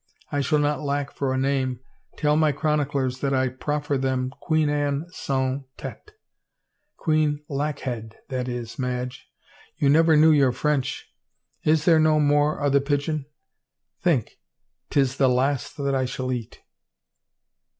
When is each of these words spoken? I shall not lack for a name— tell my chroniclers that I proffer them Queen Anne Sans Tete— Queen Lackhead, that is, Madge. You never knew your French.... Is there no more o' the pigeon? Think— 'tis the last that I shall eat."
I 0.31 0.41
shall 0.41 0.57
not 0.57 0.81
lack 0.81 1.11
for 1.11 1.31
a 1.31 1.37
name— 1.37 1.79
tell 2.17 2.35
my 2.35 2.51
chroniclers 2.51 3.19
that 3.19 3.35
I 3.35 3.49
proffer 3.49 3.99
them 3.99 4.31
Queen 4.39 4.67
Anne 4.67 5.05
Sans 5.11 5.63
Tete— 5.77 6.13
Queen 7.03 7.43
Lackhead, 7.47 8.15
that 8.29 8.47
is, 8.47 8.79
Madge. 8.79 9.29
You 9.77 9.91
never 9.91 10.17
knew 10.17 10.31
your 10.31 10.53
French.... 10.53 11.13
Is 11.63 11.85
there 11.85 11.99
no 11.99 12.19
more 12.19 12.63
o' 12.63 12.71
the 12.71 12.81
pigeon? 12.81 13.27
Think— 14.01 14.39
'tis 14.89 15.17
the 15.17 15.29
last 15.29 15.77
that 15.77 15.93
I 15.93 16.05
shall 16.05 16.31
eat." 16.31 16.63